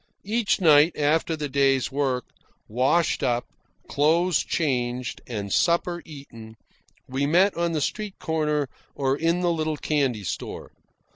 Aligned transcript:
Each 0.25 0.59
night, 0.59 0.97
after 0.97 1.35
the 1.35 1.47
day's 1.47 1.91
work, 1.91 2.25
washed 2.67 3.21
up, 3.21 3.45
clothes 3.87 4.39
changed, 4.43 5.21
and 5.27 5.53
supper 5.53 6.01
eaten, 6.05 6.55
we 7.07 7.27
met 7.27 7.55
on 7.55 7.73
the 7.73 7.81
street 7.81 8.17
corner 8.17 8.67
or 8.95 9.15
in 9.15 9.41
the 9.41 9.51
little 9.53 9.77
candy 9.77 10.23
store. 10.23 10.71